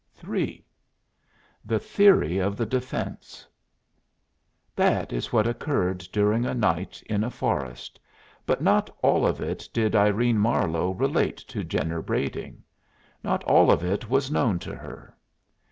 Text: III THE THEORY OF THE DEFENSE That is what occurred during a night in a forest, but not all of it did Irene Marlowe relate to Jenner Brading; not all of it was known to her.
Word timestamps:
III 0.27 0.65
THE 1.63 1.77
THEORY 1.77 2.39
OF 2.39 2.57
THE 2.57 2.65
DEFENSE 2.65 3.47
That 4.75 5.13
is 5.13 5.31
what 5.31 5.45
occurred 5.45 5.99
during 6.11 6.43
a 6.43 6.55
night 6.55 7.03
in 7.05 7.23
a 7.23 7.29
forest, 7.29 7.99
but 8.47 8.63
not 8.63 8.89
all 9.03 9.27
of 9.27 9.39
it 9.41 9.69
did 9.71 9.95
Irene 9.95 10.39
Marlowe 10.39 10.89
relate 10.89 11.37
to 11.49 11.63
Jenner 11.63 12.01
Brading; 12.01 12.63
not 13.23 13.43
all 13.43 13.69
of 13.71 13.83
it 13.83 14.09
was 14.09 14.31
known 14.31 14.57
to 14.57 14.75
her. 14.75 15.15